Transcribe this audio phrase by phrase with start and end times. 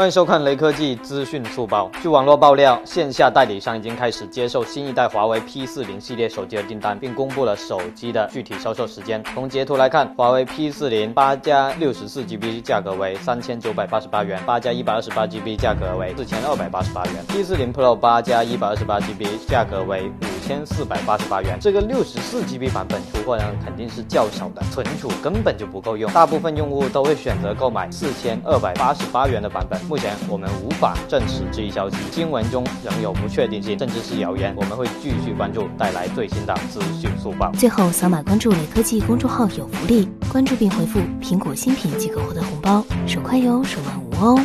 [0.00, 1.90] 欢迎收看雷科技资讯速报。
[2.00, 9.22] 据网络爆料，线下代理商已经开始接受新一代华为 P40 系列手机的订单，并公布了手机的具体销售时间。
[9.34, 17.22] 从截图来看，华为 P40 八加六十四 GB 价格为三千九百八十八元，八加一百二十八 GB 价格为四千二百八十八元。
[17.28, 20.10] P40 Pro 八加一百二十八 GB 价格为
[20.40, 21.58] 千四百八十八元。
[21.60, 29.80] 这个六十四 GB 版本出货量肯定是较少的，存储根本就不够用，大部分用户都会选择购买四千二百八十八元的版本。
[29.84, 34.54] 目前我们无法证实这一消息，新闻中仍有不确定性，甚至是谣言。
[34.56, 37.50] 我们会继续关注，带来最新的资讯速报。
[37.52, 44.40] 最后，扫码关注雷科技公众号有福利，关注并回复“苹果新品”即可获得红包，手快有，手慢无哦。